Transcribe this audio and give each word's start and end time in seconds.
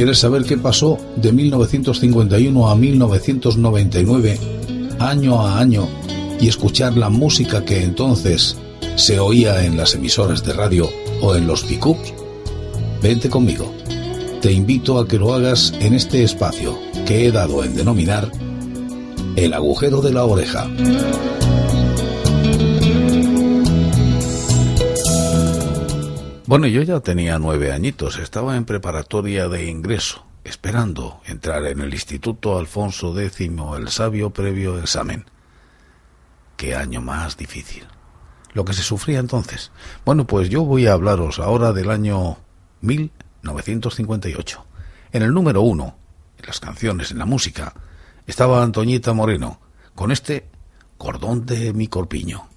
¿Quieres 0.00 0.20
saber 0.20 0.44
qué 0.44 0.56
pasó 0.56 0.96
de 1.16 1.30
1951 1.30 2.70
a 2.70 2.74
1999, 2.74 4.38
año 4.98 5.46
a 5.46 5.58
año, 5.58 5.86
y 6.40 6.48
escuchar 6.48 6.96
la 6.96 7.10
música 7.10 7.66
que 7.66 7.84
entonces 7.84 8.56
se 8.96 9.20
oía 9.20 9.62
en 9.62 9.76
las 9.76 9.94
emisoras 9.94 10.42
de 10.42 10.54
radio 10.54 10.88
o 11.20 11.36
en 11.36 11.46
los 11.46 11.64
pickups? 11.64 12.14
Vente 13.02 13.28
conmigo. 13.28 13.74
Te 14.40 14.50
invito 14.50 14.98
a 14.98 15.06
que 15.06 15.18
lo 15.18 15.34
hagas 15.34 15.74
en 15.80 15.92
este 15.92 16.22
espacio 16.22 16.78
que 17.04 17.26
he 17.26 17.30
dado 17.30 17.62
en 17.62 17.76
denominar 17.76 18.32
el 19.36 19.52
agujero 19.52 20.00
de 20.00 20.14
la 20.14 20.24
oreja. 20.24 20.66
Bueno, 26.50 26.66
yo 26.66 26.82
ya 26.82 26.98
tenía 26.98 27.38
nueve 27.38 27.70
añitos, 27.70 28.18
estaba 28.18 28.56
en 28.56 28.64
preparatoria 28.64 29.46
de 29.46 29.70
ingreso, 29.70 30.26
esperando 30.42 31.20
entrar 31.24 31.64
en 31.66 31.78
el 31.80 31.94
Instituto 31.94 32.58
Alfonso 32.58 33.16
X 33.16 33.48
el 33.76 33.88
Sabio 33.88 34.30
previo 34.30 34.76
examen. 34.80 35.26
Qué 36.56 36.74
año 36.74 37.02
más 37.02 37.36
difícil. 37.36 37.86
Lo 38.52 38.64
que 38.64 38.72
se 38.72 38.82
sufría 38.82 39.20
entonces. 39.20 39.70
Bueno, 40.04 40.26
pues 40.26 40.48
yo 40.48 40.64
voy 40.64 40.88
a 40.88 40.94
hablaros 40.94 41.38
ahora 41.38 41.72
del 41.72 41.88
año 41.88 42.38
1958. 42.80 44.66
En 45.12 45.22
el 45.22 45.32
número 45.32 45.62
uno, 45.62 45.94
en 46.36 46.46
las 46.48 46.58
canciones, 46.58 47.12
en 47.12 47.18
la 47.18 47.26
música, 47.26 47.74
estaba 48.26 48.64
Antoñita 48.64 49.12
Moreno, 49.12 49.60
con 49.94 50.10
este 50.10 50.48
cordón 50.98 51.46
de 51.46 51.72
mi 51.72 51.86
corpiño. 51.86 52.49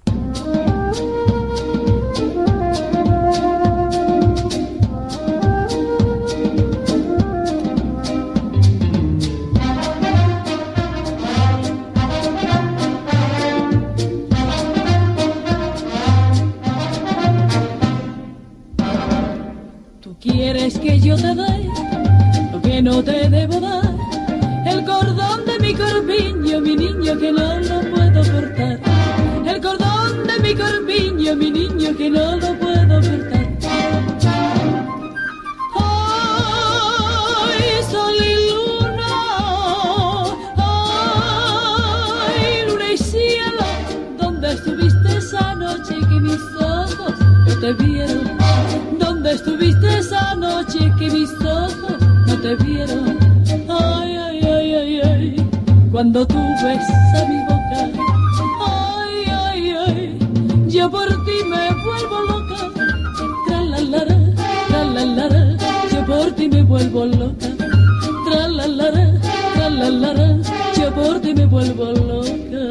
Mi 26.62 26.76
niño, 26.76 27.18
que 27.18 27.32
no 27.32 27.60
lo 27.60 27.82
puedo 27.92 28.22
cortar. 28.32 28.80
El 29.46 29.62
cordón 29.62 30.28
de 30.28 30.40
mi 30.40 30.56
corpiño, 30.56 31.36
mi 31.36 31.52
niño, 31.52 31.96
que 31.98 32.10
no 32.10 32.36
lo 32.38 32.54
puedo 32.60 32.96
cortar. 33.02 33.48
Ay, 35.76 37.64
sol 37.92 38.16
y 38.16 38.36
luna, 38.50 39.14
ay, 42.28 42.66
luna 42.68 42.92
y 42.92 42.98
cielo, 42.98 43.66
¿dónde 44.18 44.54
estuviste 44.54 45.18
esa 45.18 45.56
noche 45.56 45.96
que 46.10 46.20
mis 46.20 46.42
ojos 46.60 47.14
no 47.48 47.60
te 47.60 47.74
vieron? 47.74 48.38
¿Dónde 49.00 49.32
estuviste 49.34 49.98
esa 50.00 50.36
noche 50.36 50.92
que 51.00 51.10
mis 51.10 51.32
ojos 51.42 51.98
no 52.28 52.36
te 52.38 52.56
vieron? 52.64 52.93
Cuando 55.94 56.26
tú 56.26 56.40
besas 56.64 57.30
mi 57.30 57.40
boca. 57.44 57.80
Ay, 58.66 59.16
ay, 59.46 59.70
ay, 59.86 60.18
yo 60.68 60.90
por 60.90 61.08
ti 61.08 61.38
me 61.48 61.70
vuelvo 61.86 62.18
loca. 62.32 62.60
Tra 63.48 63.62
la 63.62 63.80
la 63.80 64.04
tra 64.70 64.84
la 64.86 65.06
la 65.06 65.58
yo 65.92 66.06
por 66.08 66.32
ti 66.32 66.50
me 66.50 66.64
vuelvo 66.64 67.06
loca. 67.06 67.48
Tra 68.28 68.48
la 68.48 68.68
la 68.68 68.92
tra 69.54 69.70
la 69.70 69.90
la 69.90 70.42
yo 70.76 70.92
por 70.96 71.20
ti 71.22 71.34
me 71.36 71.46
vuelvo 71.46 71.86
loca. 71.86 72.64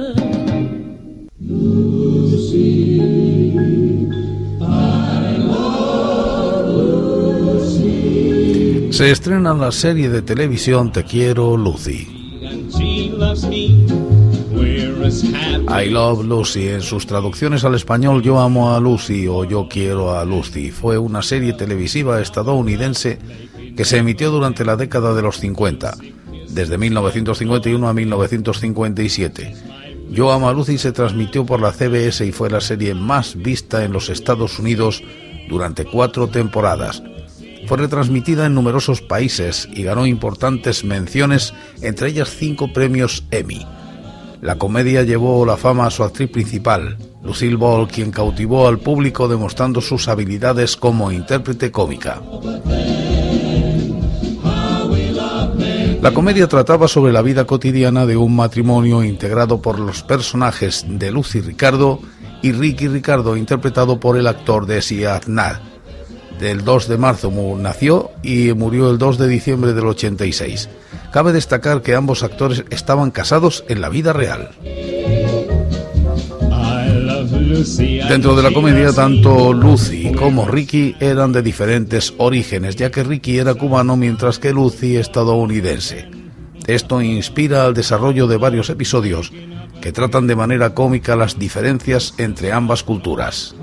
Se 8.90 9.10
estrena 9.10 9.54
la 9.54 9.72
serie 9.72 10.10
de 10.10 10.22
televisión 10.22 10.92
Te 10.92 11.04
quiero 11.04 11.56
Lucy. 11.56 12.21
I 15.82 15.88
Love 15.88 16.24
Lucy, 16.24 16.68
en 16.68 16.82
sus 16.82 17.06
traducciones 17.06 17.64
al 17.64 17.74
español 17.74 18.22
Yo 18.22 18.38
amo 18.38 18.74
a 18.74 18.80
Lucy 18.80 19.26
o 19.26 19.44
Yo 19.44 19.68
quiero 19.70 20.18
a 20.18 20.24
Lucy, 20.26 20.70
fue 20.70 20.98
una 20.98 21.22
serie 21.22 21.54
televisiva 21.54 22.20
estadounidense 22.20 23.18
que 23.74 23.86
se 23.86 23.96
emitió 23.96 24.30
durante 24.30 24.66
la 24.66 24.76
década 24.76 25.14
de 25.14 25.22
los 25.22 25.38
50, 25.38 25.96
desde 26.50 26.76
1951 26.76 27.88
a 27.88 27.94
1957. 27.94 29.54
Yo 30.10 30.30
amo 30.30 30.50
a 30.50 30.52
Lucy 30.52 30.76
se 30.76 30.92
transmitió 30.92 31.46
por 31.46 31.62
la 31.62 31.72
CBS 31.72 32.26
y 32.26 32.32
fue 32.32 32.50
la 32.50 32.60
serie 32.60 32.92
más 32.94 33.34
vista 33.34 33.82
en 33.84 33.92
los 33.92 34.10
Estados 34.10 34.58
Unidos 34.58 35.02
durante 35.48 35.86
cuatro 35.86 36.28
temporadas 36.28 37.02
fue 37.66 37.78
retransmitida 37.78 38.46
en 38.46 38.54
numerosos 38.54 39.00
países 39.00 39.68
y 39.72 39.82
ganó 39.82 40.06
importantes 40.06 40.84
menciones, 40.84 41.54
entre 41.80 42.08
ellas 42.08 42.30
cinco 42.30 42.72
premios 42.72 43.24
Emmy. 43.30 43.66
La 44.40 44.58
comedia 44.58 45.02
llevó 45.02 45.46
la 45.46 45.56
fama 45.56 45.86
a 45.86 45.90
su 45.90 46.02
actriz 46.02 46.30
principal, 46.30 46.98
Lucille 47.22 47.56
Ball, 47.56 47.86
quien 47.86 48.10
cautivó 48.10 48.66
al 48.66 48.78
público 48.78 49.28
demostrando 49.28 49.80
sus 49.80 50.08
habilidades 50.08 50.76
como 50.76 51.12
intérprete 51.12 51.70
cómica. 51.70 52.20
La 56.00 56.12
comedia 56.12 56.48
trataba 56.48 56.88
sobre 56.88 57.12
la 57.12 57.22
vida 57.22 57.44
cotidiana 57.44 58.06
de 58.06 58.16
un 58.16 58.34
matrimonio 58.34 59.04
integrado 59.04 59.62
por 59.62 59.78
los 59.78 60.02
personajes 60.02 60.84
de 60.88 61.12
Lucy 61.12 61.40
Ricardo 61.40 62.00
y 62.42 62.50
Ricky 62.50 62.88
Ricardo, 62.88 63.36
interpretado 63.36 64.00
por 64.00 64.16
el 64.16 64.26
actor 64.26 64.66
Desi 64.66 65.04
Arnaz 65.04 65.71
del 66.42 66.64
2 66.64 66.88
de 66.88 66.98
marzo 66.98 67.32
nació 67.56 68.10
y 68.22 68.52
murió 68.52 68.90
el 68.90 68.98
2 68.98 69.16
de 69.16 69.28
diciembre 69.28 69.72
del 69.74 69.86
86. 69.86 70.68
Cabe 71.12 71.32
destacar 71.32 71.82
que 71.82 71.94
ambos 71.94 72.24
actores 72.24 72.64
estaban 72.70 73.12
casados 73.12 73.64
en 73.68 73.80
la 73.80 73.88
vida 73.88 74.12
real. 74.12 74.50
Dentro 78.08 78.34
de 78.34 78.42
la 78.42 78.52
comedia, 78.52 78.92
tanto 78.92 79.52
Lucy 79.52 80.12
como 80.12 80.46
Ricky 80.46 80.96
eran 80.98 81.32
de 81.32 81.42
diferentes 81.42 82.12
orígenes, 82.18 82.74
ya 82.74 82.90
que 82.90 83.04
Ricky 83.04 83.38
era 83.38 83.54
cubano 83.54 83.96
mientras 83.96 84.40
que 84.40 84.52
Lucy 84.52 84.96
estadounidense. 84.96 86.10
Esto 86.66 87.00
inspira 87.00 87.64
al 87.64 87.74
desarrollo 87.74 88.26
de 88.26 88.36
varios 88.36 88.68
episodios 88.68 89.32
que 89.80 89.92
tratan 89.92 90.26
de 90.26 90.36
manera 90.36 90.74
cómica 90.74 91.14
las 91.14 91.38
diferencias 91.38 92.14
entre 92.18 92.52
ambas 92.52 92.82
culturas. 92.82 93.54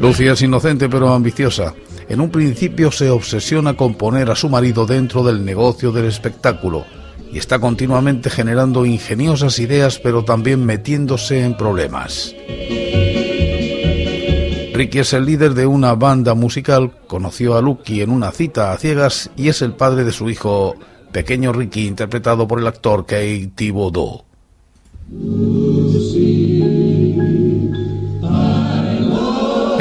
Lucy 0.00 0.26
es 0.26 0.42
inocente 0.42 0.88
pero 0.88 1.12
ambiciosa. 1.12 1.74
En 2.08 2.20
un 2.20 2.30
principio 2.30 2.90
se 2.90 3.10
obsesiona 3.10 3.74
con 3.74 3.94
poner 3.94 4.30
a 4.30 4.36
su 4.36 4.48
marido 4.48 4.86
dentro 4.86 5.22
del 5.22 5.44
negocio 5.44 5.92
del 5.92 6.06
espectáculo 6.06 6.84
y 7.32 7.38
está 7.38 7.58
continuamente 7.58 8.30
generando 8.30 8.86
ingeniosas 8.86 9.58
ideas 9.58 9.98
pero 9.98 10.24
también 10.24 10.64
metiéndose 10.64 11.44
en 11.44 11.56
problemas. 11.56 12.34
Ricky 14.78 15.00
es 15.00 15.12
el 15.12 15.26
líder 15.26 15.54
de 15.54 15.66
una 15.66 15.94
banda 15.94 16.34
musical, 16.34 16.92
conoció 17.08 17.56
a 17.56 17.60
Lucky 17.60 18.00
en 18.00 18.10
una 18.10 18.30
cita 18.30 18.72
a 18.72 18.78
ciegas 18.78 19.28
y 19.36 19.48
es 19.48 19.60
el 19.60 19.72
padre 19.72 20.04
de 20.04 20.12
su 20.12 20.30
hijo, 20.30 20.76
pequeño 21.10 21.52
Ricky, 21.52 21.88
interpretado 21.88 22.46
por 22.46 22.60
el 22.60 22.66
actor 22.68 23.04
Kate 23.04 23.50
Thibodeau. 23.56 24.22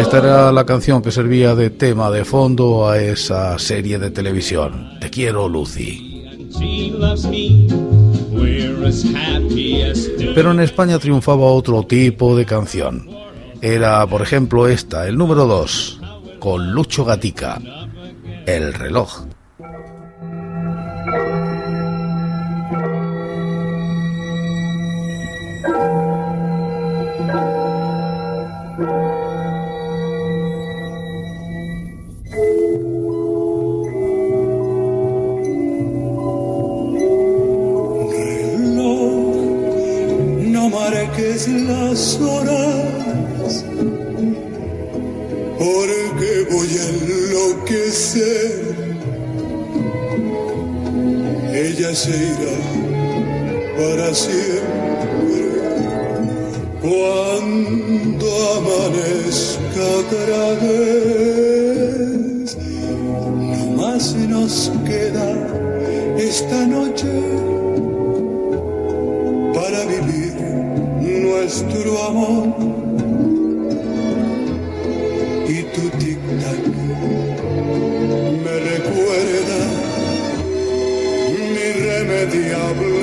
Esta 0.07 0.19
era 0.19 0.51
la 0.53 0.65
canción 0.65 1.01
que 1.01 1.11
servía 1.11 1.53
de 1.53 1.69
tema 1.69 2.09
de 2.09 2.23
fondo 2.23 2.87
a 2.87 2.97
esa 2.97 3.59
serie 3.59 3.99
de 3.99 4.09
televisión. 4.09 4.97
Te 5.01 5.09
quiero, 5.09 5.49
Lucy. 5.49 6.23
Pero 10.33 10.51
en 10.51 10.59
España 10.61 10.97
triunfaba 10.97 11.47
otro 11.47 11.83
tipo 11.83 12.37
de 12.37 12.45
canción. 12.45 13.09
Era, 13.61 14.07
por 14.07 14.21
ejemplo, 14.21 14.69
esta, 14.69 15.09
el 15.09 15.17
número 15.17 15.45
2, 15.45 15.99
con 16.39 16.71
Lucho 16.71 17.03
Gatica, 17.03 17.59
El 18.45 18.73
reloj. 18.73 19.25
diablo. 82.37 82.96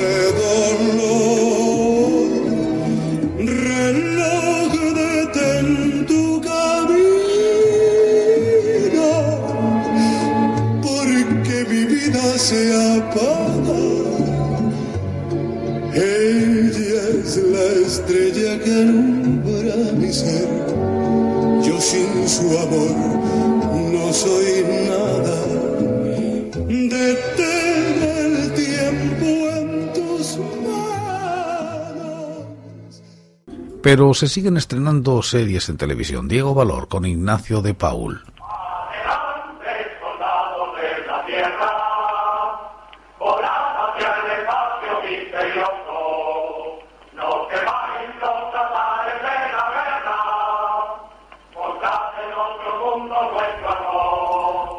Pero 33.85 34.15
se 34.15 34.27
siguen 34.27 34.57
estrenando 34.57 35.21
series 35.21 35.69
en 35.69 35.77
televisión. 35.77 36.27
Diego 36.27 36.55
Valor 36.55 36.87
con 36.87 37.05
Ignacio 37.05 37.61
de 37.61 37.75
Paul. 37.75 38.19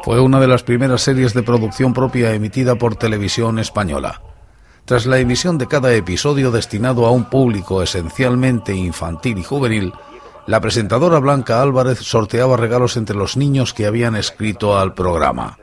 Fue 0.03 0.19
una 0.19 0.41
de 0.41 0.47
las 0.47 0.63
primeras 0.63 1.01
series 1.01 1.33
de 1.33 1.43
producción 1.43 1.93
propia 1.93 2.33
emitida 2.33 2.75
por 2.75 2.97
televisión 2.97 3.57
española. 3.57 4.21
Tras 4.87 5.05
la 5.05 5.19
emisión 5.19 5.57
de 5.57 5.67
cada 5.67 5.93
episodio 5.93 6.49
destinado 6.49 7.05
a 7.05 7.11
un 7.11 7.25
público 7.25 7.83
esencialmente 7.83 8.73
infantil 8.73 9.37
y 9.37 9.43
juvenil, 9.43 9.93
la 10.45 10.61
presentadora 10.61 11.19
Blanca 11.19 11.61
Álvarez 11.61 11.99
sorteaba 11.99 12.55
regalos 12.55 12.95
entre 12.95 13.17
los 13.17 13.35
niños 13.35 13.73
que 13.73 13.85
habían 13.85 14.15
escrito 14.15 14.79
al 14.79 14.93
programa. 14.93 15.57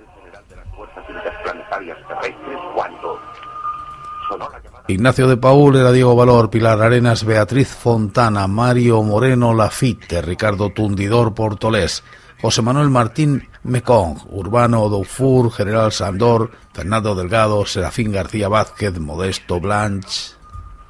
Ignacio 4.89 5.27
de 5.27 5.39
Paul 5.39 5.77
era 5.77 5.91
Diego 5.91 6.15
Valor, 6.15 6.51
Pilar 6.51 6.83
Arenas, 6.83 7.25
Beatriz 7.25 7.69
Fontana, 7.69 8.47
Mario 8.47 9.03
Moreno 9.03 9.55
Lafitte, 9.55 10.21
Ricardo 10.21 10.69
Tundidor 10.69 11.33
Portolés, 11.33 12.05
José 12.43 12.61
Manuel 12.61 12.91
Martín 12.91 13.49
Mekong, 13.65 14.21
Urbano 14.29 14.91
Dufour, 14.91 15.51
General 15.51 15.91
Sandor, 15.91 16.51
Fernando 16.75 17.15
Delgado, 17.15 17.65
Serafín 17.65 18.13
García 18.13 18.49
Vázquez, 18.49 18.99
Modesto 19.01 19.59
Blanch. 19.59 20.37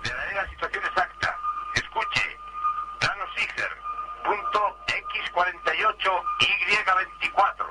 Verdadera 0.03 0.51
situación 0.51 0.85
exacta. 0.85 1.39
Escuche. 1.77 2.37
Plano 2.99 3.25
Siger. 3.37 3.71
Punto 4.25 4.61
X48 4.91 6.11
Y24. 6.41 7.71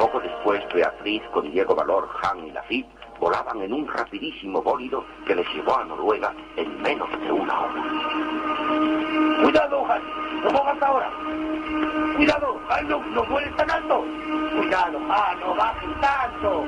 Poco 0.00 0.20
después, 0.20 0.60
Beatriz 0.74 1.22
con 1.32 1.48
Diego 1.52 1.76
Valor, 1.76 2.08
Han 2.24 2.44
y 2.44 2.50
Lafitte 2.50 2.97
volaban 3.18 3.60
en 3.62 3.72
un 3.72 3.86
rapidísimo 3.86 4.62
bólido 4.62 5.04
que 5.26 5.34
les 5.34 5.46
llevó 5.54 5.78
a 5.78 5.84
Noruega 5.84 6.32
en 6.56 6.82
menos 6.82 7.08
de 7.20 7.32
una 7.32 7.60
hora. 7.60 7.82
Cuidado, 9.42 9.86
Han, 9.90 10.02
no 10.42 10.48
pongas 10.50 10.82
ahora. 10.82 11.10
Cuidado, 12.16 12.60
Han, 12.70 12.88
no, 12.88 13.24
vueles 13.26 13.56
tan 13.56 13.70
alto. 13.70 14.04
Cuidado, 14.56 14.98
Han, 14.98 15.40
no 15.40 15.54
bajes 15.56 16.00
tanto. 16.00 16.64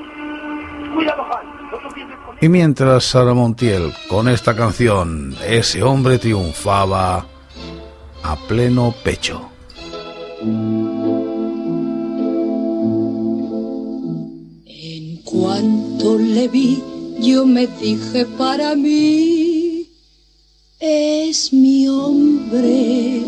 Cuidado, 0.94 1.22
Han, 1.22 1.70
no 1.70 1.78
tropieces 1.78 2.16
con 2.24 2.36
Y 2.40 2.48
mientras 2.48 3.04
Sara 3.04 3.34
Montiel, 3.34 3.92
con 4.08 4.28
esta 4.28 4.54
canción, 4.56 5.34
ese 5.46 5.82
hombre 5.82 6.18
triunfaba 6.18 7.26
a 8.22 8.36
pleno 8.48 8.94
pecho. 9.04 9.50
Cuanto 15.40 16.18
le 16.18 16.48
vi, 16.48 16.82
yo 17.18 17.46
me 17.46 17.66
dije 17.66 18.26
para 18.26 18.74
mí, 18.74 19.86
es 20.78 21.52
mi 21.52 21.88
hombre. 21.88 23.22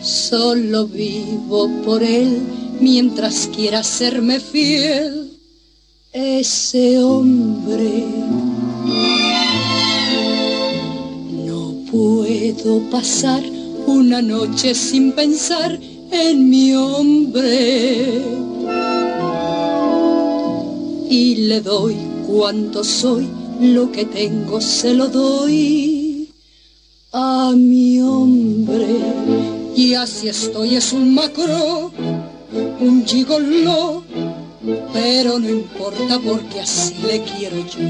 Solo 0.00 0.86
vivo 0.86 1.68
por 1.84 2.02
él 2.02 2.40
mientras 2.80 3.48
quiera 3.54 3.82
serme 3.82 4.38
fiel, 4.38 5.38
ese 6.12 7.02
hombre. 7.02 8.04
No 11.46 11.74
puedo 11.90 12.80
pasar 12.90 13.42
una 13.86 14.22
noche 14.22 14.74
sin 14.74 15.12
pensar 15.12 15.78
en 16.12 16.48
mi 16.48 16.74
hombre 16.74 17.61
le 21.48 21.60
doy 21.60 21.96
cuanto 22.26 22.84
soy, 22.84 23.28
lo 23.60 23.90
que 23.90 24.04
tengo 24.04 24.60
se 24.60 24.94
lo 24.94 25.08
doy 25.08 26.28
a 27.12 27.52
mi 27.56 28.00
hombre. 28.00 28.86
Y 29.74 29.94
así 29.94 30.28
estoy, 30.28 30.76
es 30.76 30.92
un 30.92 31.14
macro, 31.14 31.90
un 32.80 33.04
gigolo, 33.04 34.04
pero 34.92 35.38
no 35.38 35.48
importa 35.48 36.20
porque 36.20 36.60
así 36.60 36.94
le 37.06 37.22
quiero 37.22 37.56
yo. 37.66 37.88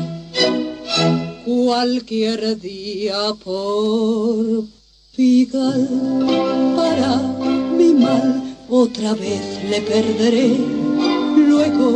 Cualquier 1.44 2.58
día 2.58 3.34
por 3.44 4.64
pigal 5.14 5.88
para 6.76 7.16
mi 7.76 7.92
mal, 7.92 8.56
otra 8.70 9.12
vez 9.14 9.44
le 9.68 9.80
perderé. 9.82 10.56
Luego 11.36 11.90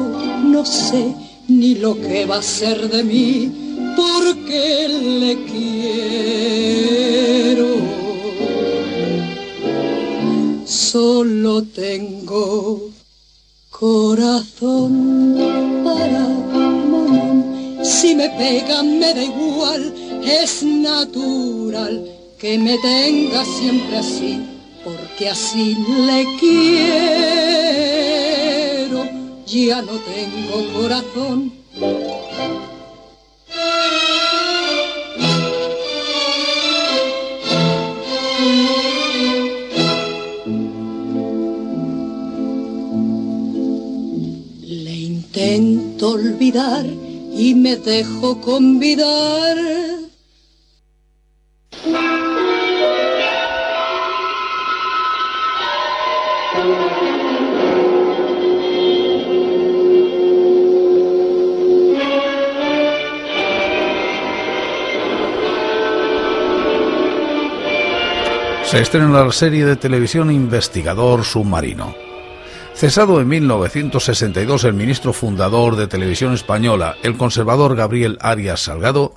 no 0.44 0.64
sé 0.64 1.14
ni 1.48 1.74
lo 1.76 2.00
que 2.00 2.26
va 2.26 2.38
a 2.38 2.42
ser 2.42 2.88
de 2.88 3.04
mí, 3.04 3.52
porque 3.96 4.88
le 4.88 5.44
quiero. 5.44 5.66
Solo 10.64 11.62
tengo 11.62 12.90
corazón 13.70 14.92
para 15.84 16.26
mamón. 16.52 17.44
Si 17.82 18.14
me 18.14 18.28
pegan 18.30 18.98
me 18.98 19.14
da 19.14 19.22
igual, 19.22 19.94
es 20.24 20.62
natural 20.62 22.04
que 22.38 22.58
me 22.58 22.76
tenga 22.78 23.44
siempre 23.44 23.98
así, 23.98 24.40
porque 24.84 25.28
así 25.30 25.76
le 26.06 26.26
quiero 26.40 27.95
ya 29.64 29.80
no 29.80 29.92
tengo 30.00 30.72
corazón. 30.74 31.52
Le 44.62 44.94
intento 44.94 46.10
olvidar 46.10 46.84
y 47.32 47.54
me 47.54 47.76
dejo 47.76 48.40
convidar 48.40 49.56
Se 68.66 68.80
estrena 68.80 69.24
la 69.24 69.30
serie 69.30 69.64
de 69.64 69.76
televisión 69.76 70.28
Investigador 70.28 71.24
Submarino. 71.24 71.94
Cesado 72.74 73.20
en 73.20 73.28
1962 73.28 74.64
el 74.64 74.74
ministro 74.74 75.12
fundador 75.12 75.76
de 75.76 75.86
Televisión 75.86 76.34
Española, 76.34 76.96
el 77.04 77.16
conservador 77.16 77.76
Gabriel 77.76 78.18
Arias 78.20 78.64
Salgado, 78.64 79.14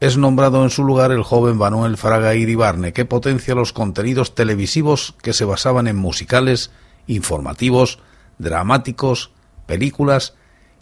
es 0.00 0.16
nombrado 0.16 0.64
en 0.64 0.70
su 0.70 0.84
lugar 0.84 1.12
el 1.12 1.22
joven 1.22 1.58
Manuel 1.58 1.98
Fraga 1.98 2.34
Iribarne, 2.34 2.94
que 2.94 3.04
potencia 3.04 3.54
los 3.54 3.74
contenidos 3.74 4.34
televisivos 4.34 5.14
que 5.22 5.34
se 5.34 5.44
basaban 5.44 5.86
en 5.86 5.96
musicales, 5.96 6.70
informativos, 7.06 7.98
dramáticos, 8.38 9.32
películas 9.66 10.32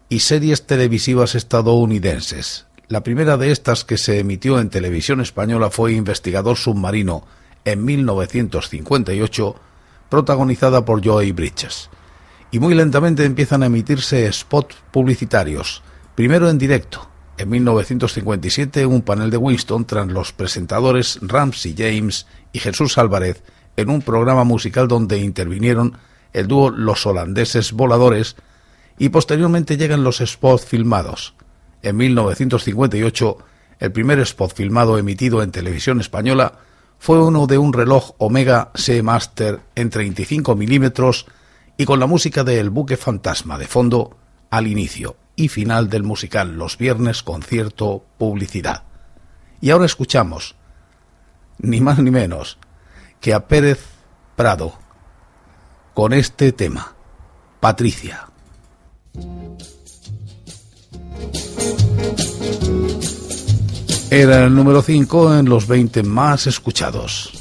y 0.08 0.20
series 0.20 0.64
televisivas 0.64 1.34
estadounidenses. 1.34 2.66
La 2.86 3.02
primera 3.02 3.36
de 3.36 3.50
estas 3.50 3.84
que 3.84 3.98
se 3.98 4.20
emitió 4.20 4.60
en 4.60 4.70
televisión 4.70 5.20
española 5.20 5.70
fue 5.70 5.92
Investigador 5.94 6.56
Submarino, 6.56 7.26
en 7.66 7.84
1958, 7.84 9.56
protagonizada 10.08 10.84
por 10.84 11.04
Joey 11.04 11.32
Bridges. 11.32 11.90
Y 12.52 12.60
muy 12.60 12.74
lentamente 12.74 13.24
empiezan 13.24 13.62
a 13.62 13.66
emitirse 13.66 14.32
spots 14.32 14.76
publicitarios, 14.92 15.82
primero 16.14 16.48
en 16.48 16.56
directo. 16.56 17.10
En 17.36 17.50
1957, 17.50 18.86
un 18.86 19.02
panel 19.02 19.30
de 19.30 19.36
Winston 19.36 19.84
tras 19.84 20.06
los 20.06 20.32
presentadores 20.32 21.18
Ramsey 21.20 21.74
James 21.76 22.26
y 22.52 22.60
Jesús 22.60 22.96
Álvarez 22.96 23.42
en 23.76 23.90
un 23.90 24.00
programa 24.00 24.44
musical 24.44 24.88
donde 24.88 25.18
intervinieron 25.18 25.98
el 26.32 26.46
dúo 26.46 26.70
Los 26.70 27.04
Holandeses 27.04 27.72
Voladores 27.72 28.36
y 28.96 29.10
posteriormente 29.10 29.76
llegan 29.76 30.04
los 30.04 30.18
spots 30.18 30.64
filmados. 30.64 31.34
En 31.82 31.96
1958, 31.96 33.38
el 33.80 33.92
primer 33.92 34.20
spot 34.20 34.54
filmado 34.54 34.96
emitido 34.96 35.42
en 35.42 35.50
televisión 35.50 36.00
española 36.00 36.60
fue 36.98 37.22
uno 37.22 37.46
de 37.46 37.58
un 37.58 37.72
reloj 37.72 38.12
Omega 38.18 38.70
Seamaster 38.74 39.60
en 39.74 39.90
35 39.90 40.56
milímetros 40.56 41.26
y 41.76 41.84
con 41.84 42.00
la 42.00 42.06
música 42.06 42.44
de 42.44 42.58
El 42.58 42.70
buque 42.70 42.96
fantasma 42.96 43.58
de 43.58 43.66
fondo 43.66 44.16
al 44.50 44.66
inicio 44.66 45.16
y 45.36 45.48
final 45.48 45.88
del 45.90 46.02
musical 46.02 46.56
Los 46.56 46.78
viernes 46.78 47.22
concierto 47.22 48.04
publicidad. 48.18 48.84
Y 49.60 49.70
ahora 49.70 49.86
escuchamos, 49.86 50.56
ni 51.58 51.80
más 51.80 51.98
ni 51.98 52.10
menos, 52.10 52.58
que 53.20 53.34
a 53.34 53.46
Pérez 53.46 53.80
Prado 54.34 54.74
con 55.94 56.12
este 56.12 56.52
tema, 56.52 56.94
Patricia. 57.60 58.28
Era 64.10 64.44
el 64.44 64.54
número 64.54 64.82
5 64.82 65.38
en 65.38 65.48
los 65.48 65.66
20 65.66 66.02
más 66.04 66.46
escuchados. 66.46 67.32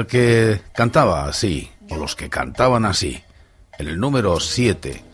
El 0.00 0.06
que 0.06 0.60
cantaba 0.72 1.26
así, 1.26 1.70
o 1.88 1.96
los 1.96 2.16
que 2.16 2.28
cantaban 2.28 2.84
así, 2.84 3.22
en 3.78 3.88
el 3.88 3.98
número 3.98 4.40
7 4.40 5.04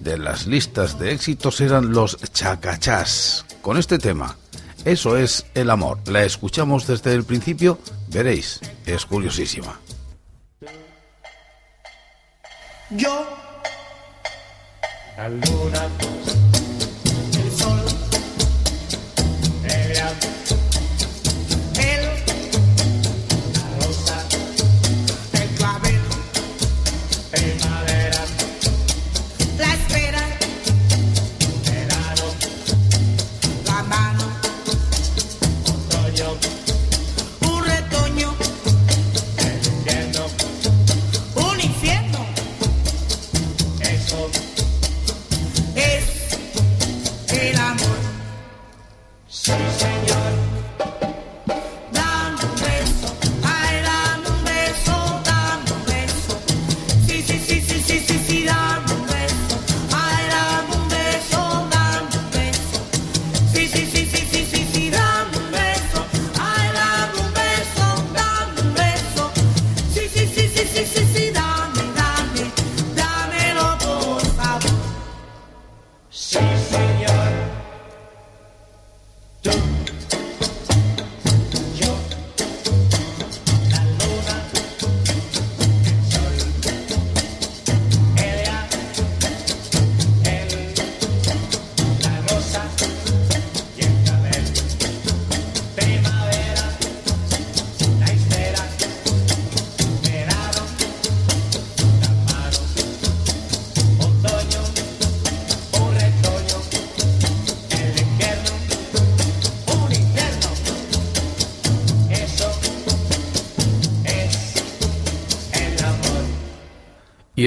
de 0.00 0.18
las 0.18 0.46
listas 0.46 0.98
de 0.98 1.12
éxitos 1.12 1.60
eran 1.60 1.92
los 1.92 2.16
chacachás. 2.32 3.44
Con 3.62 3.76
este 3.76 3.98
tema, 3.98 4.36
eso 4.84 5.16
es 5.16 5.46
el 5.54 5.70
amor. 5.70 5.98
La 6.06 6.24
escuchamos 6.24 6.86
desde 6.86 7.12
el 7.12 7.24
principio, 7.24 7.78
veréis, 8.08 8.60
es 8.86 9.04
curiosísima. 9.06 9.78
Yo, 12.90 13.26
la 15.16 15.28
luna, 15.28 15.88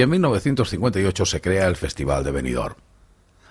en 0.02 0.10
1958 0.10 1.26
se 1.26 1.40
crea 1.40 1.66
el 1.66 1.76
Festival 1.76 2.24
de 2.24 2.30
Benidorm. 2.30 2.76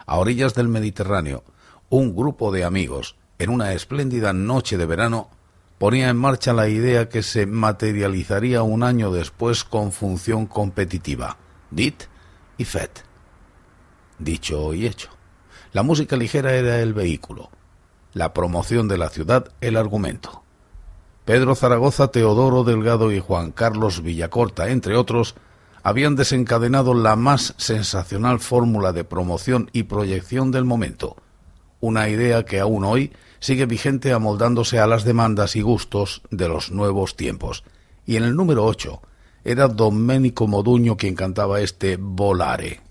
A 0.06 0.18
orillas 0.18 0.54
del 0.54 0.68
Mediterráneo, 0.68 1.44
un 1.90 2.16
grupo 2.16 2.52
de 2.52 2.64
amigos, 2.64 3.16
en 3.40 3.50
una 3.50 3.74
espléndida 3.74 4.34
noche 4.34 4.78
de 4.78 4.86
verano, 4.86 5.30
ponía 5.78 6.10
en 6.10 6.18
marcha 6.18 6.54
la 6.54 6.68
idea 6.68 7.10
que 7.10 7.24
se 7.24 7.46
materializaría 7.46 8.62
un 8.62 8.84
año 8.84 9.12
después 9.12 9.64
con 9.64 9.92
función 9.92 10.46
competitiva. 10.46 11.38
dit 11.72 12.04
y 12.58 12.66
fet. 12.66 13.04
Dicho 14.20 14.74
y 14.74 14.86
hecho. 14.86 15.10
La 15.74 15.84
música 15.84 16.16
ligera 16.16 16.54
era 16.54 16.82
el 16.82 16.94
vehículo, 16.94 17.50
la 18.14 18.34
promoción 18.34 18.88
de 18.88 18.98
la 18.98 19.10
ciudad 19.10 19.52
el 19.62 19.78
argumento. 19.78 20.44
Pedro 21.26 21.56
Zaragoza, 21.56 22.10
Teodoro 22.10 22.64
Delgado 22.64 23.12
y 23.12 23.20
Juan 23.20 23.52
Carlos 23.52 24.04
Villacorta, 24.04 24.70
entre 24.70 24.96
otros, 24.96 25.36
habían 25.84 26.16
desencadenado 26.16 26.94
la 26.94 27.16
más 27.16 27.54
sensacional 27.58 28.40
fórmula 28.40 28.94
de 28.94 29.04
promoción 29.04 29.70
y 29.74 29.84
proyección 29.84 30.52
del 30.52 30.66
momento, 30.66 31.18
una 31.80 32.10
idea 32.10 32.46
que 32.46 32.60
aún 32.60 32.84
hoy 32.84 33.12
sigue 33.40 33.66
vigente 33.66 34.14
amoldándose 34.14 34.80
a 34.80 34.88
las 34.88 35.04
demandas 35.04 35.56
y 35.56 35.62
gustos 35.62 36.22
de 36.30 36.48
los 36.48 36.72
nuevos 36.72 37.16
tiempos. 37.16 37.64
Y 38.06 38.16
en 38.16 38.24
el 38.24 38.36
número 38.36 38.66
8 38.66 39.02
era 39.44 39.68
Domenico 39.68 40.48
Moduño 40.48 40.96
quien 40.96 41.16
cantaba 41.16 41.60
este 41.62 41.98
Volare. 41.98 42.91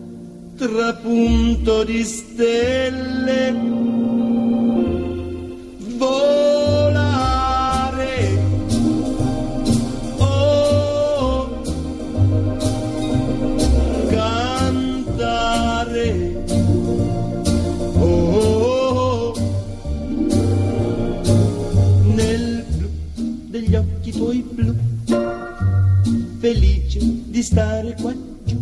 trapunto 0.67 1.83
di 1.83 2.03
stelle. 2.03 3.51
Volare. 5.97 7.09
Oh, 10.17 11.61
cantare. 14.11 15.63
Oh, 17.97 19.33
nel 22.13 22.63
blu 22.69 22.87
degli 23.49 23.75
occhi 23.75 24.11
tuoi 24.11 24.45
blu, 24.47 24.75
felice 26.37 26.99
di 27.01 27.41
stare 27.41 27.95
qua 27.99 28.13
giù 28.43 28.61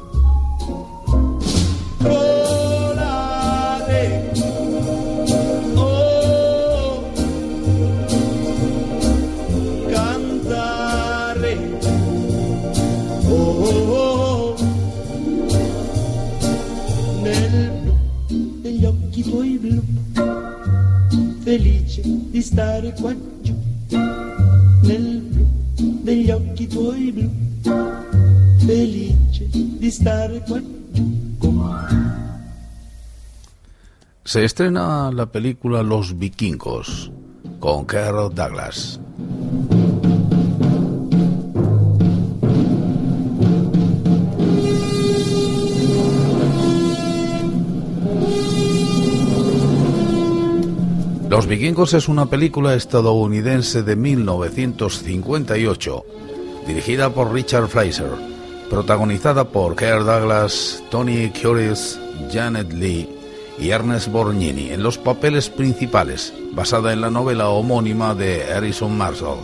Blu, 19.31 19.81
felice 21.39 22.01
di 22.03 22.41
stare 22.41 22.93
qua 22.99 23.15
giù 23.41 23.55
nel 24.83 25.21
blu 25.21 25.47
degli 26.03 26.29
occhi 26.29 26.67
tuoi 26.67 27.11
blu, 27.11 27.29
felice 28.65 29.47
di 29.51 29.89
stare 29.89 30.41
qua 30.41 30.61
giù 30.91 31.37
con. 31.37 32.19
Se 34.23 34.43
estrena 34.43 35.09
la 35.11 35.27
película 35.27 35.81
Los 35.81 36.13
Vikingos 36.13 37.09
con 37.59 37.85
Carol 37.85 38.31
Douglas. 38.33 38.99
Los 51.31 51.47
Vikingos 51.47 51.93
es 51.93 52.09
una 52.09 52.25
película 52.25 52.73
estadounidense 52.73 53.83
de 53.83 53.95
1958, 53.95 56.05
dirigida 56.67 57.11
por 57.11 57.31
Richard 57.31 57.69
Fraser, 57.69 58.09
protagonizada 58.69 59.45
por 59.45 59.77
Kerr 59.77 60.03
Douglas, 60.03 60.83
Tony 60.91 61.29
Curtis, 61.29 61.97
Janet 62.33 62.73
Lee 62.73 63.07
y 63.57 63.69
Ernest 63.69 64.09
Borgnini 64.09 64.71
en 64.71 64.83
los 64.83 64.97
papeles 64.97 65.49
principales, 65.49 66.33
basada 66.51 66.91
en 66.91 66.99
la 66.99 67.09
novela 67.09 67.47
homónima 67.47 68.13
de 68.13 68.51
Harrison 68.51 68.97
Marshall. 68.97 69.39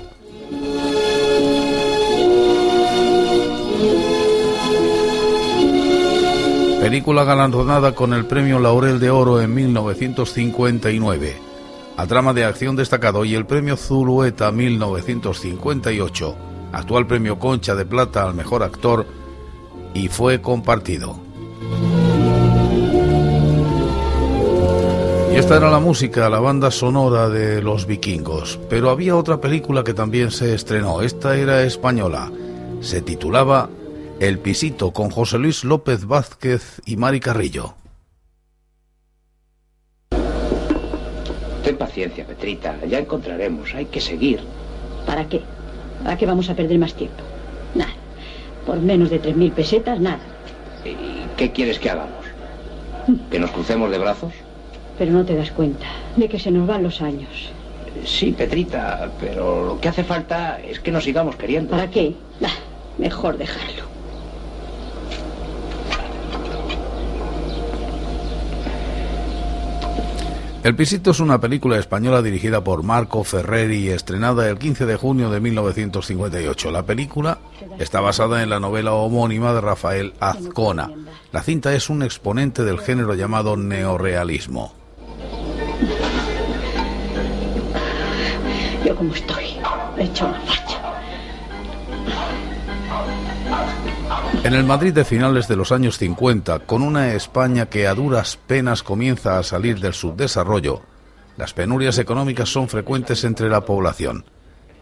Película 6.81 7.23
galardonada 7.23 7.95
con 7.95 8.11
el 8.11 8.25
premio 8.25 8.59
Laurel 8.59 8.99
de 8.99 9.09
Oro 9.09 9.39
en 9.39 9.55
1959 9.55 11.47
a 11.97 12.05
drama 12.05 12.33
de 12.33 12.45
acción 12.45 12.75
destacado 12.75 13.25
y 13.25 13.35
el 13.35 13.45
premio 13.45 13.75
Zulueta 13.75 14.51
1958 14.51 16.47
actual 16.71 17.07
premio 17.07 17.39
Concha 17.39 17.75
de 17.75 17.85
Plata 17.85 18.23
al 18.23 18.33
mejor 18.33 18.63
actor, 18.63 19.05
y 19.93 20.07
fue 20.09 20.41
compartido. 20.41 21.19
Y 25.31 25.35
esta 25.35 25.57
era 25.57 25.69
la 25.69 25.79
música, 25.79 26.29
la 26.29 26.39
banda 26.39 26.71
sonora 26.71 27.29
de 27.29 27.61
Los 27.61 27.85
Vikingos. 27.85 28.59
Pero 28.69 28.89
había 28.89 29.15
otra 29.15 29.39
película 29.39 29.83
que 29.83 29.93
también 29.93 30.31
se 30.31 30.53
estrenó. 30.53 31.01
Esta 31.01 31.37
era 31.37 31.63
española. 31.63 32.31
Se 32.81 33.01
titulaba 33.01 33.69
El 34.19 34.39
Pisito 34.39 34.91
con 34.91 35.09
José 35.09 35.37
Luis 35.37 35.63
López 35.63 36.05
Vázquez 36.05 36.81
y 36.85 36.97
Mari 36.97 37.19
Carrillo. 37.19 37.75
Ten 41.67 41.75
paciencia, 41.75 42.23
Petrita. 42.23 42.77
Ya 42.87 42.99
encontraremos. 42.99 43.75
Hay 43.75 43.87
que 43.87 43.99
seguir. 43.99 44.39
¿Para 45.05 45.27
qué? 45.27 45.41
¿Para 46.01 46.17
qué 46.17 46.25
vamos 46.25 46.49
a 46.49 46.55
perder 46.55 46.79
más 46.79 46.93
tiempo? 46.93 47.21
Nada. 47.75 47.91
Por 48.65 48.79
menos 48.79 49.09
de 49.09 49.21
3.000 49.21 49.51
pesetas, 49.51 49.99
nada. 49.99 50.21
¿Y 50.85 51.27
qué 51.35 51.51
quieres 51.51 51.77
que 51.77 51.89
hagamos? 51.89 52.23
¿Que 53.29 53.37
nos 53.37 53.51
crucemos 53.51 53.91
de 53.91 53.97
brazos? 53.97 54.31
Pero 54.97 55.11
no 55.11 55.25
te 55.25 55.35
das 55.35 55.51
cuenta 55.51 55.87
de 56.15 56.29
que 56.29 56.39
se 56.39 56.51
nos 56.51 56.65
van 56.67 56.83
los 56.83 57.01
años. 57.01 57.49
Sí, 58.05 58.31
Petrita, 58.31 59.11
pero 59.19 59.65
lo 59.65 59.81
que 59.81 59.89
hace 59.89 60.05
falta 60.05 60.61
es 60.61 60.79
que 60.79 60.91
nos 60.91 61.03
sigamos 61.03 61.35
queriendo. 61.35 61.71
¿Para 61.71 61.89
qué? 61.89 62.15
Mejor 62.97 63.37
dejarlo. 63.37 63.86
El 70.67 70.75
Pisito 70.75 71.11
es 71.11 71.21
una 71.21 71.39
película 71.39 71.77
española 71.77 72.21
dirigida 72.21 72.61
por 72.61 72.83
Marco 72.83 73.23
Ferreri 73.23 73.85
y 73.85 73.87
estrenada 73.87 74.49
el 74.49 74.59
15 74.59 74.85
de 74.85 74.97
junio 74.97 75.29
de 75.29 75.39
1958. 75.39 76.71
La 76.71 76.83
película 76.83 77.37
está 77.79 78.01
basada 78.01 78.43
en 78.43 78.49
la 78.49 78.59
novela 78.59 78.91
homónima 78.91 79.53
de 79.53 79.61
Rafael 79.61 80.13
Azcona. 80.19 80.91
La 81.31 81.41
cinta 81.41 81.73
es 81.73 81.89
un 81.89 82.03
exponente 82.03 82.65
del 82.65 82.81
género 82.81 83.13
llamado 83.13 83.55
neorealismo. 83.55 84.73
Yo 88.85 88.93
como 88.93 89.13
estoy, 89.13 89.45
he 89.97 90.03
hecho 90.03 90.25
una 90.25 90.41
facha. 90.41 90.66
En 94.43 94.53
el 94.53 94.63
Madrid 94.63 94.93
de 94.93 95.03
finales 95.03 95.47
de 95.47 95.55
los 95.55 95.71
años 95.71 95.97
50, 95.97 96.59
con 96.59 96.81
una 96.81 97.13
España 97.13 97.65
que 97.65 97.87
a 97.87 97.93
duras 97.93 98.37
penas 98.47 98.81
comienza 98.81 99.37
a 99.37 99.43
salir 99.43 99.79
del 99.79 99.93
subdesarrollo, 99.93 100.81
las 101.35 101.53
penurias 101.53 101.97
económicas 101.97 102.49
son 102.49 102.69
frecuentes 102.69 103.23
entre 103.23 103.49
la 103.49 103.61
población. 103.61 104.25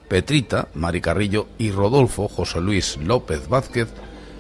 Petrita, 0.08 0.68
Mari 0.76 1.02
Carrillo 1.02 1.48
y 1.58 1.72
Rodolfo 1.72 2.28
José 2.28 2.62
Luis 2.62 2.98
López 2.98 3.50
Vázquez 3.50 3.90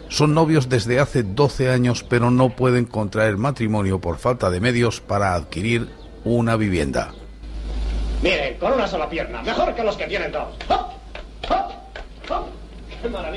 son 0.09 0.35
novios 0.35 0.69
desde 0.69 0.99
hace 0.99 1.23
12 1.23 1.71
años 1.71 2.03
pero 2.03 2.29
no 2.29 2.49
pueden 2.49 2.85
contraer 2.85 3.37
matrimonio 3.37 3.99
por 3.99 4.19
falta 4.19 4.51
de 4.51 4.59
medios 4.59 5.01
para 5.01 5.33
adquirir 5.33 5.89
una 6.23 6.55
vivienda. 6.55 7.11
Miren, 8.21 8.57
con 8.59 8.73
una 8.73 8.87
sola 8.87 9.09
pierna, 9.09 9.41
mejor 9.41 9.73
que 9.73 9.83
los 9.83 9.97
que 9.97 10.05
tienen 10.05 10.31
dos. 10.31 10.55
¡Hop! 10.69 11.04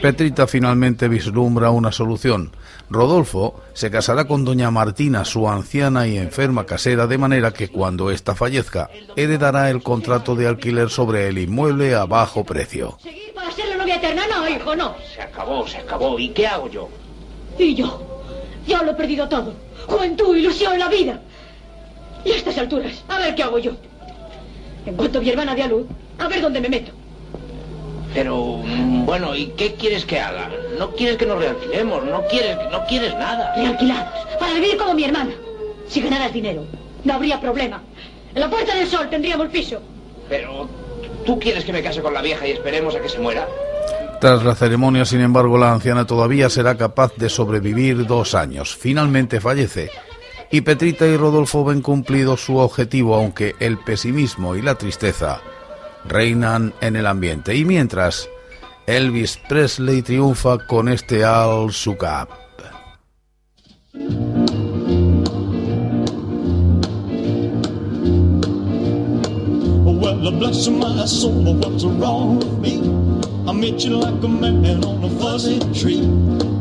Petrita 0.03 0.47
finalmente 0.47 1.09
vislumbra 1.09 1.71
una 1.71 1.93
solución. 1.93 2.53
Rodolfo 2.91 3.61
se 3.75 3.91
casará 3.91 4.27
con 4.27 4.45
doña 4.45 4.71
Martina, 4.71 5.25
su 5.25 5.49
anciana 5.49 6.07
y 6.07 6.17
enferma 6.17 6.65
casera, 6.65 7.07
de 7.07 7.19
manera 7.19 7.53
que 7.53 7.69
cuando 7.69 8.11
ésta 8.11 8.35
fallezca, 8.35 8.89
heredará 9.17 9.71
el 9.71 9.83
contrato 9.83 10.35
de 10.35 10.47
alquiler 10.47 10.89
sobre 10.89 11.29
el 11.29 11.39
inmueble 11.39 11.95
a 11.95 12.07
bajo 12.07 12.45
precio. 12.45 12.99
¿Seguir 13.03 13.35
para 13.35 13.51
ser 13.53 13.69
la 13.69 13.77
novia 13.77 13.97
eterna? 13.97 14.23
No, 14.31 14.49
hijo, 14.49 14.75
no. 14.75 14.95
Se 15.15 15.21
acabó, 15.21 15.67
se 15.67 15.79
acabó. 15.79 16.19
¿Y 16.19 16.31
qué 16.31 16.47
hago 16.47 16.71
yo? 16.71 16.89
Y 17.59 17.75
yo, 17.75 18.01
ya 18.67 18.83
lo 18.83 18.93
he 18.93 18.95
perdido 18.95 19.29
todo. 19.29 19.53
Juventud, 19.87 20.37
ilusión, 20.37 20.79
la 20.79 20.89
vida. 20.89 21.21
Y 22.25 22.33
a 22.33 22.37
estas 22.37 22.57
alturas, 22.59 23.05
a 23.09 23.19
ver 23.19 23.35
qué 23.35 23.43
hago 23.43 23.59
yo. 23.59 23.73
En 24.87 24.97
cuanto 24.97 25.21
mi 25.21 25.29
hermana 25.29 25.55
dé 25.55 25.63
a 25.63 25.69
luz, 25.69 25.87
a 26.19 26.29
ver 26.29 26.41
dónde 26.41 26.61
me 26.61 26.69
meto. 26.69 26.93
Pero, 28.15 28.61
mm, 28.65 29.05
bueno, 29.05 29.35
¿y 29.35 29.49
qué 29.49 29.75
quieres 29.75 30.05
que 30.05 30.19
haga? 30.19 30.51
No 30.79 30.91
quieres 30.93 31.17
que 31.17 31.27
nos 31.27 31.39
realquilemos, 31.39 32.05
no 32.05 32.23
quieres, 32.29 32.57
no 32.71 32.85
quieres 32.87 33.15
nada. 33.15 33.55
Realquilados, 33.55 34.13
para 34.39 34.55
vivir 34.55 34.77
como 34.77 34.95
mi 34.95 35.05
hermana. 35.05 35.33
Si 35.89 36.01
ganaras 36.01 36.33
dinero, 36.33 36.65
no 37.05 37.15
habría 37.15 37.41
problema. 37.41 37.83
En 38.35 38.41
la 38.41 38.51
Puerta 38.51 38.75
del 38.75 38.87
Sol 38.87 39.09
tendríamos 39.11 39.49
piso. 39.49 39.81
Pero, 40.29 40.69
¿tú 41.25 41.39
quieres 41.39 41.65
que 41.65 41.73
me 41.73 41.83
case 41.83 42.03
con 42.03 42.15
la 42.15 42.23
vieja 42.23 42.47
y 42.47 42.53
esperemos 42.53 42.95
a 42.95 43.01
que 43.01 43.09
se 43.09 43.19
muera? 43.19 43.47
Tras 44.21 44.43
la 44.43 44.55
ceremonia, 44.55 45.05
sin 45.05 45.21
embargo, 45.21 45.59
la 45.59 45.73
anciana 45.73 46.07
todavía 46.07 46.51
será 46.51 46.77
capaz 46.77 47.15
de 47.17 47.29
sobrevivir 47.29 48.07
dos 48.07 48.35
años. 48.35 48.77
Finalmente 48.77 49.41
fallece. 49.41 49.91
Y 50.51 50.63
Petrita 50.63 51.07
y 51.07 51.17
Rodolfo 51.17 51.65
ven 51.65 51.83
cumplido 51.83 52.37
su 52.37 52.57
objetivo, 52.57 53.15
aunque 53.15 53.55
el 53.61 53.79
pesimismo 53.79 54.57
y 54.57 54.63
la 54.63 54.77
tristeza 54.77 55.41
reinan 56.09 56.75
en 56.81 56.97
el 56.97 57.07
ambiente. 57.07 57.55
Y 57.55 57.65
mientras, 57.65 58.29
Elvis 58.87 59.39
Presley 59.49 60.03
triunfa 60.03 60.59
con 60.67 60.89
este 60.89 61.21
Shook 61.21 62.03
Up. 62.03 62.31
Well, 69.85 70.33
bless 70.33 70.69
my 70.69 71.07
soul, 71.07 71.55
what's 71.55 71.85
wrong 71.85 72.39
with 72.39 72.59
me? 72.59 72.79
I'm 73.49 73.63
itching 73.65 73.93
like 73.93 74.23
a 74.23 74.29
man 74.29 74.85
on 74.85 75.05
a 75.05 75.11
fuzzy 75.21 75.59
tree. 75.73 76.07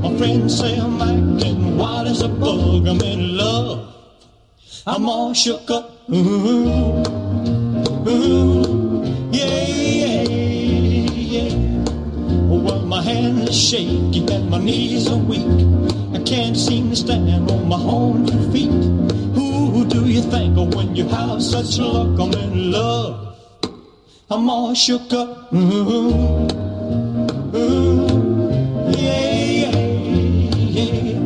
My 0.01 0.15
friends 0.17 0.57
say 0.57 0.77
I'm 0.77 1.01
acting 1.01 1.77
wild 1.77 2.07
as 2.07 2.21
a 2.21 2.29
bug. 2.29 2.87
I'm 2.87 3.01
in 3.01 3.35
love. 3.35 3.93
I'm 4.85 5.09
all 5.09 5.33
shook 5.33 5.69
up. 5.69 6.09
Ooh, 6.09 7.03
ooh, 8.07 8.86
hands 13.07 13.55
shaky 13.55 14.21
and 14.33 14.49
my 14.49 14.59
knees 14.59 15.07
are 15.09 15.23
weak. 15.31 15.47
I 16.13 16.21
can't 16.23 16.57
seem 16.57 16.89
to 16.89 16.95
stand 16.95 17.49
on 17.49 17.67
my 17.69 17.81
own 17.97 18.25
two 18.25 18.51
feet. 18.51 18.83
Who 19.37 19.85
do 19.85 20.05
you 20.05 20.21
think 20.21 20.57
of 20.57 20.75
when 20.75 20.93
you 20.95 21.07
have 21.07 21.41
such 21.41 21.79
luck? 21.79 22.19
I'm 22.19 22.33
in 22.33 22.71
love. 22.71 23.37
I'm 24.29 24.49
all 24.49 24.73
shook 24.73 25.13
up. 25.13 25.53
Ooh, 25.53 26.47
ooh, 27.55 28.91
yeah, 28.91 29.71
yeah, 29.71 29.79
yeah. 30.77 31.19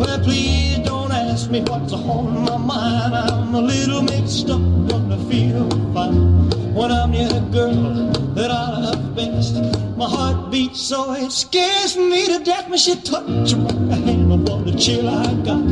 Well, 0.00 0.18
please 0.26 0.78
don't 0.78 1.12
ask 1.12 1.48
me 1.48 1.60
what's 1.60 1.92
on 1.92 2.44
my 2.44 2.56
mind. 2.56 3.14
I'm 3.14 3.54
a 3.54 3.60
little 3.60 4.02
mixed 4.02 4.50
up, 4.50 4.60
but 4.88 5.02
I 5.16 5.18
feel 5.30 5.70
fine 5.94 6.74
when 6.74 6.90
I'm 6.90 7.12
near 7.12 7.30
a 7.30 7.40
girl 7.52 8.10
that 8.34 8.50
I 8.50 8.80
love 8.80 8.97
best. 9.18 9.54
My 9.96 10.08
heart 10.08 10.50
beats 10.52 10.80
so 10.80 11.12
it 11.14 11.32
scares 11.32 11.96
me 11.96 12.26
to 12.26 12.38
death 12.44 12.68
when 12.68 12.78
she 12.78 12.94
touches 12.94 13.56
my 13.56 13.96
hand. 14.06 14.32
Oh, 14.32 14.38
what 14.46 14.72
a 14.72 14.76
chill 14.78 15.08
I 15.08 15.34
got. 15.48 15.64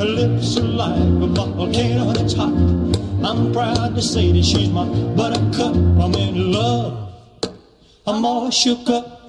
Her 0.00 0.10
lips 0.20 0.56
are 0.56 0.72
like 0.82 0.98
a 0.98 1.28
volcano 1.28 2.12
that's 2.12 2.34
hot. 2.34 2.54
I'm 3.28 3.52
proud 3.52 3.94
to 3.94 4.02
say 4.02 4.32
that 4.32 4.44
she's 4.44 4.70
my 4.70 4.86
buttercup. 5.14 5.76
I'm 6.02 6.14
in 6.14 6.52
love. 6.52 7.12
I'm 8.06 8.24
all 8.24 8.50
shook 8.50 8.88
up. 8.90 9.28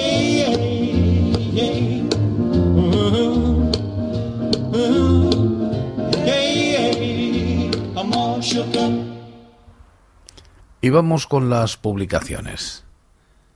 Y 10.81 10.89
vamos 10.89 11.27
con 11.27 11.49
las 11.49 11.77
publicaciones. 11.77 12.83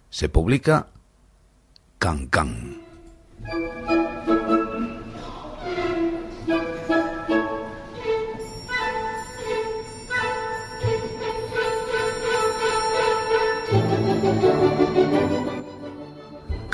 Se 0.09 0.29
publica 0.29 0.87
Can 1.97 2.27
Can. 2.27 2.81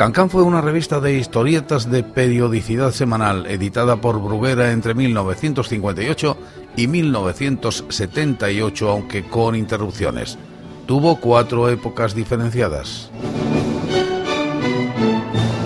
Cancán 0.01 0.31
fue 0.31 0.41
una 0.41 0.61
revista 0.61 0.99
de 0.99 1.13
historietas 1.13 1.91
de 1.91 2.01
periodicidad 2.01 2.89
semanal 2.89 3.45
editada 3.45 3.97
por 3.97 4.19
Bruguera 4.19 4.71
entre 4.71 4.95
1958 4.95 6.37
y 6.75 6.87
1978, 6.87 8.89
aunque 8.89 9.25
con 9.25 9.55
interrupciones. 9.55 10.39
Tuvo 10.87 11.17
cuatro 11.17 11.69
épocas 11.69 12.15
diferenciadas. 12.15 13.11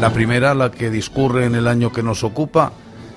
La 0.02 0.12
primera, 0.12 0.54
la 0.54 0.70
que 0.70 0.90
discurre 0.90 1.46
en 1.46 1.56
el 1.56 1.70
año 1.70 1.94
que 1.94 2.04
nos 2.04 2.26
ocupa, 2.26 2.74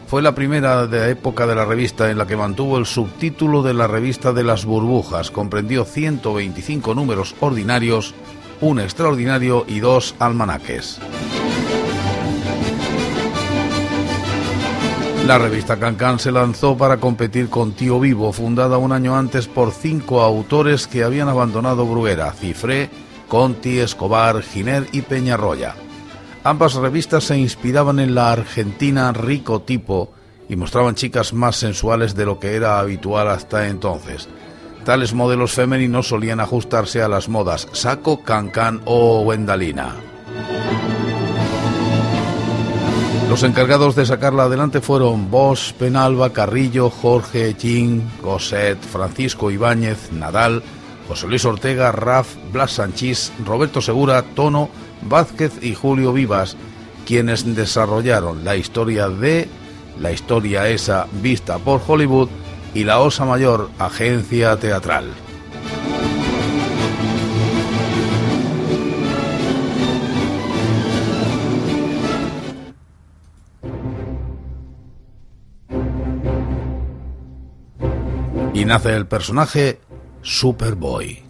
fue 0.07 0.23
la 0.23 0.37
primera 0.37 0.87
de 0.87 1.01
la 1.01 1.09
época 1.09 1.49
de 1.49 1.57
la 1.57 1.65
revista 1.65 2.13
en 2.13 2.19
la 2.19 2.29
que 2.29 2.37
mantuvo 2.37 2.79
el 2.79 2.87
subtítulo 2.87 3.65
de 3.65 3.75
la 3.75 3.89
revista 3.89 4.33
de 4.33 4.45
las 4.45 4.65
burbujas. 4.65 5.33
Comprendió 5.33 5.85
125 5.85 6.95
números 6.95 7.35
ordinarios, 7.41 8.15
un 8.61 8.81
extraordinario 8.81 9.65
y 9.69 9.81
dos 9.81 10.15
almanaques. 10.19 10.99
La 15.27 15.37
revista 15.37 15.79
Cancán 15.79 16.19
se 16.19 16.33
lanzó 16.33 16.77
para 16.77 16.97
competir 16.97 17.51
con 17.51 17.73
Tío 17.73 18.01
Vivo, 18.01 18.33
fundada 18.33 18.79
un 18.79 18.93
año 18.93 19.15
antes 19.15 19.47
por 19.47 19.73
cinco 19.73 20.23
autores 20.23 20.87
que 20.87 21.05
habían 21.05 21.29
abandonado 21.29 21.85
Bruguera, 21.85 22.33
Cifré, 22.33 22.89
Conti, 23.29 23.79
Escobar, 23.79 24.43
Giner 24.43 24.87
y 24.91 25.03
Peñarroya. 25.03 25.75
Ambas 26.45 26.77
revistas 26.77 27.25
se 27.25 27.37
inspiraban 27.37 27.99
en 27.99 28.15
la 28.15 28.33
argentina 28.33 29.13
rico 29.13 29.61
tipo 29.61 30.13
y 30.49 30.57
mostraban 30.57 30.95
chicas 30.95 31.35
más 31.35 31.57
sensuales 31.57 32.15
de 32.15 32.25
lo 32.25 32.39
que 32.39 32.55
era 32.55 32.79
habitual 32.79 33.29
hasta 33.29 33.69
entonces. 33.69 34.29
Tales 34.89 35.13
modelos 35.13 35.53
femeninos 35.53 36.09
solían 36.09 36.41
ajustarse 36.41 37.03
a 37.03 37.09
las 37.09 37.29
modas 37.29 37.69
saco, 37.73 38.23
cancán 38.23 38.81
o 38.87 39.21
wendalina. 39.21 39.97
Los 43.29 43.43
encargados 43.43 43.97
de 43.97 44.07
sacarla 44.07 44.45
adelante 44.45 44.81
fueron 44.81 45.31
Bosch, 45.31 45.75
Penalba, 45.75 46.33
Carrillo, 46.33 46.89
Jorge, 46.89 47.55
Jin, 47.61 48.03
Gosset, 48.23 48.79
Francisco 48.81 49.51
Ibáñez, 49.51 50.11
Nadal, 50.11 50.63
José 51.07 51.29
Luis 51.29 51.45
Ortega, 51.45 51.93
Raf, 51.93 52.37
Blas 52.51 52.71
Sanchís, 52.71 53.31
Roberto 53.45 53.83
Segura, 53.83 54.23
Tono, 54.23 54.71
Vázquez 55.03 55.63
y 55.63 55.75
Julio 55.75 56.15
Vivas, 56.15 56.57
quienes 57.07 57.55
desarrollaron 57.55 58.43
la 58.43 58.57
historia 58.57 59.11
de 59.11 59.49
la 60.01 60.13
historia 60.13 60.67
esa 60.71 61.07
vista 61.21 61.59
por 61.59 61.83
Hollywood 61.87 62.31
y 62.75 62.85
la 62.85 63.01
Osa 63.01 63.25
Mayor 63.25 63.71
Agencia 63.79 64.57
Teatral. 64.57 65.13
Y 78.55 78.65
nace 78.65 78.97
el 78.97 79.07
personaje 79.07 79.79
Superboy. 80.23 81.28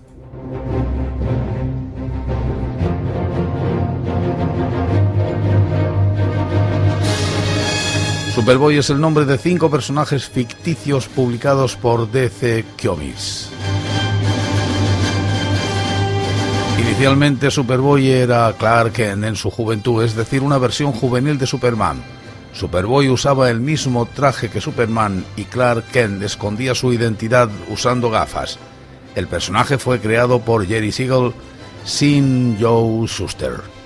Superboy 8.39 8.77
es 8.77 8.89
el 8.89 9.01
nombre 9.01 9.25
de 9.25 9.37
cinco 9.37 9.69
personajes 9.69 10.29
ficticios 10.29 11.09
publicados 11.09 11.75
por 11.75 12.09
DC 12.09 12.65
Comics. 12.81 13.51
Inicialmente 16.79 17.51
Superboy 17.51 18.09
era 18.09 18.55
Clark 18.57 18.93
Kent 18.93 19.25
en 19.25 19.35
su 19.35 19.51
juventud, 19.51 20.05
es 20.05 20.15
decir, 20.15 20.43
una 20.43 20.57
versión 20.59 20.93
juvenil 20.93 21.37
de 21.37 21.49
Superman. 21.49 22.01
Superboy 22.53 23.09
usaba 23.09 23.51
el 23.51 23.59
mismo 23.59 24.07
traje 24.07 24.49
que 24.49 24.61
Superman 24.61 25.25
y 25.37 25.43
Clark 25.43 25.87
Kent 25.87 26.23
escondía 26.23 26.77
su 26.77 26.93
identidad 26.93 27.51
usando 27.69 28.09
gafas. 28.09 28.57
El 29.17 29.27
personaje 29.27 29.79
fue 29.79 29.99
creado 29.99 30.39
por 30.39 30.65
Jerry 30.65 30.93
Siegel 30.93 31.33
sin 31.85 32.57
Joe 32.61 33.05
Shuster. 33.09 33.78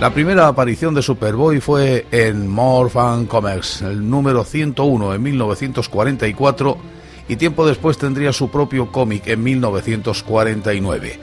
La 0.00 0.14
primera 0.14 0.46
aparición 0.46 0.94
de 0.94 1.02
Superboy 1.02 1.60
fue 1.60 2.06
en 2.12 2.46
More 2.46 2.88
Fan 2.88 3.26
Comics, 3.26 3.82
el 3.82 4.08
número 4.08 4.44
101 4.44 5.14
en 5.14 5.22
1944 5.22 6.78
y 7.26 7.34
tiempo 7.34 7.66
después 7.66 7.98
tendría 7.98 8.32
su 8.32 8.48
propio 8.48 8.92
cómic 8.92 9.26
en 9.26 9.42
1949. 9.42 11.18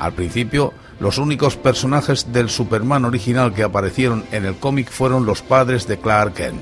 Al 0.00 0.12
principio, 0.14 0.74
los 0.98 1.18
únicos 1.18 1.56
personajes 1.56 2.32
del 2.32 2.50
Superman 2.50 3.04
original 3.04 3.54
que 3.54 3.62
aparecieron 3.62 4.24
en 4.32 4.46
el 4.46 4.56
cómic 4.56 4.90
fueron 4.90 5.24
los 5.24 5.42
padres 5.42 5.86
de 5.86 5.98
Clark 5.98 6.34
Kent. 6.34 6.60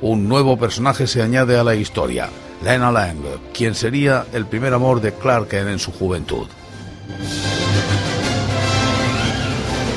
Un 0.00 0.28
nuevo 0.28 0.56
personaje 0.56 1.08
se 1.08 1.22
añade 1.22 1.58
a 1.58 1.64
la 1.64 1.74
historia, 1.74 2.28
Lena 2.62 2.92
Lang, 2.92 3.18
quien 3.52 3.74
sería 3.74 4.26
el 4.32 4.46
primer 4.46 4.72
amor 4.72 5.00
de 5.00 5.12
Clark 5.12 5.48
Kent 5.48 5.70
en 5.70 5.78
su 5.80 5.90
juventud. 5.90 6.46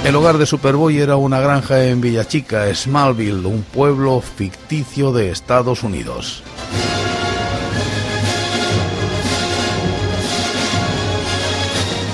El 0.07 0.15
hogar 0.15 0.37
de 0.37 0.45
Superboy 0.45 0.99
era 0.99 1.17
una 1.17 1.41
granja 1.41 1.83
en 1.83 1.99
Villachica, 1.99 2.73
Smallville, 2.73 3.45
un 3.45 3.61
pueblo 3.61 4.21
ficticio 4.21 5.11
de 5.11 5.31
Estados 5.31 5.83
Unidos. 5.83 6.41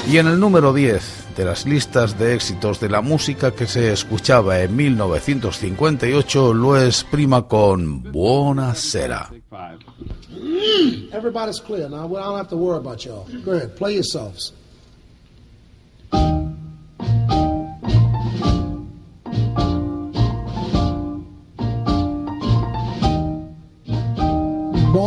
Y 0.10 0.18
en 0.18 0.26
el 0.26 0.40
número 0.40 0.74
10 0.74 1.04
de 1.38 1.46
las 1.46 1.68
listas 1.68 2.18
de 2.18 2.34
éxitos 2.34 2.80
de 2.80 2.90
la 2.90 3.02
música 3.02 3.52
que 3.52 3.68
se 3.68 3.94
escuchaba 3.94 4.62
en 4.62 4.76
1958 4.76 6.52
lo 6.52 6.76
es 6.76 7.04
prima 7.04 7.48
con 7.48 8.12
Buonasera. 8.12 9.30
Everybody's 11.12 11.62
clear 11.62 11.88
now. 11.88 12.08
I 12.08 12.24
don't 12.24 12.38
have 12.40 12.50
to 12.50 12.58
worry 12.58 12.80
about 12.80 13.06
y'all. 13.06 13.28
Go 13.46 13.52
ahead, 13.52 13.76
play 13.76 13.94
yourselves. 13.94 14.52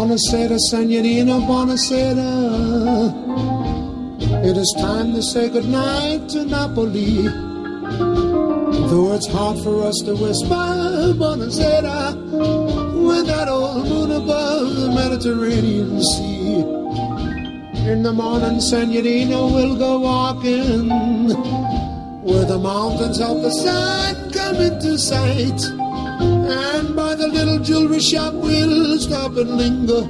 Buonasera, 0.07 0.57
Senorina, 0.71 1.41
buonasera. 1.49 2.31
It 4.45 4.57
is 4.57 4.73
time 4.79 5.13
to 5.15 5.21
say 5.21 5.49
goodnight 5.49 6.29
to 6.29 6.45
Napoli. 6.45 7.23
Though 8.87 9.15
it's 9.15 9.27
hard 9.27 9.59
for 9.65 9.83
us 9.83 9.97
to 10.05 10.15
whisper, 10.15 11.13
buonasera, 11.19 12.15
with 13.05 13.27
that 13.27 13.49
old 13.49 13.89
moon 13.89 14.13
above 14.13 14.77
the 14.77 14.93
Mediterranean 14.95 16.01
Sea. 16.01 16.63
In 17.91 18.05
the 18.05 18.13
morning, 18.13 18.61
signorina, 18.61 19.45
we'll 19.45 19.75
go 19.75 19.99
walking 19.99 20.89
where 22.23 22.45
the 22.45 22.59
mountains 22.61 23.21
of 23.21 23.43
the 23.43 23.51
sun 23.51 24.31
come 24.31 24.55
into 24.55 24.97
sight. 24.99 25.86
Jewelry 27.87 28.01
shop 28.01 28.35
we'll 28.35 28.99
stop 28.99 29.37
and 29.37 29.57
linger 29.57 30.03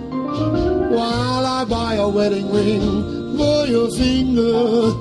while 0.97 1.45
I 1.45 1.65
buy 1.65 1.95
a 1.95 2.09
wedding 2.09 2.51
ring 2.51 3.37
for 3.37 3.67
your 3.67 3.91
finger. 3.91 4.95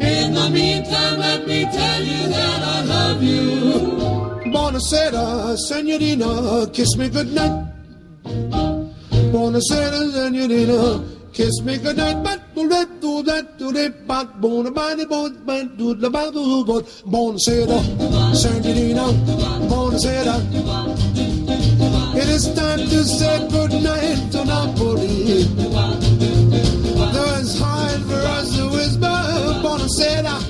In 0.00 0.34
the 0.34 0.50
meantime, 0.52 1.18
let 1.20 1.46
me 1.46 1.64
tell 1.64 2.02
you 2.02 2.28
that 2.28 2.62
I 2.62 2.84
love 2.84 3.22
you. 3.22 4.50
Buonasera, 4.52 5.56
senorina, 5.68 6.66
kiss 6.72 6.96
me 6.96 7.08
goodnight. 7.08 7.66
Buonasera, 9.32 10.10
senorina, 10.10 11.04
kiss 11.32 11.62
me 11.62 11.78
goodnight. 11.78 12.24
But 12.24 12.40
buonasera, 17.06 17.78
senorina, 18.34 19.04
buonasera. 19.68 20.99
It 22.40 22.46
is 22.46 22.54
time 22.54 22.78
to 22.78 23.04
say 23.04 23.48
goodnight 23.50 24.32
to 24.32 24.44
Napoli. 24.46 25.44
It's 27.36 27.58
hard 27.58 28.00
for 28.08 28.14
us 28.14 28.56
to 28.56 28.70
whisper, 28.70 29.18
buonasera, 29.60 30.40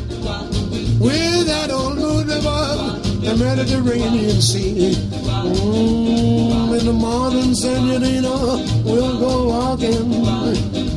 with 1.00 1.46
that 1.48 1.72
old 1.72 1.98
moon 1.98 2.30
above 2.30 3.02
the 3.24 3.34
Mediterranean 3.34 4.40
Sea. 4.40 4.94
Mm, 5.42 6.78
in 6.78 6.86
the 6.86 6.92
morning, 6.92 7.56
senorina, 7.56 8.36
we'll 8.84 9.18
go 9.18 9.48
walking 9.48 10.89